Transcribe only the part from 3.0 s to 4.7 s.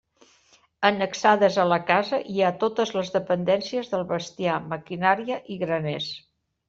dependències del bestiar,